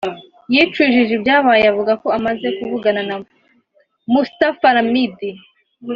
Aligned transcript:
yicujije 0.53 1.11
ibyabaye 1.17 1.63
avuga 1.71 1.93
ko 2.01 2.07
amaze 2.17 2.47
kuvugana 2.57 3.01
na 3.09 3.15
Mustapha 4.13 4.67
Ramid 4.75 5.17